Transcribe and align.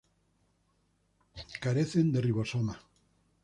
Carecen 1.65 2.11
de 2.11 2.21
ribosomas. 2.29 2.79